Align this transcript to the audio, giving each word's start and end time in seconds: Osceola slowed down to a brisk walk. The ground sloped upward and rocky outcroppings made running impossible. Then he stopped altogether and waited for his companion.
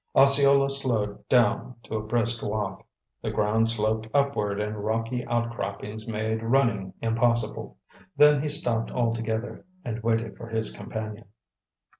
Osceola 0.15 0.67
slowed 0.67 1.27
down 1.29 1.75
to 1.83 1.95
a 1.95 2.01
brisk 2.01 2.41
walk. 2.41 2.83
The 3.21 3.29
ground 3.29 3.69
sloped 3.69 4.07
upward 4.15 4.59
and 4.59 4.83
rocky 4.83 5.23
outcroppings 5.27 6.07
made 6.07 6.41
running 6.41 6.95
impossible. 7.03 7.77
Then 8.17 8.41
he 8.41 8.49
stopped 8.49 8.89
altogether 8.89 9.63
and 9.85 10.01
waited 10.01 10.37
for 10.37 10.47
his 10.47 10.75
companion. 10.75 11.25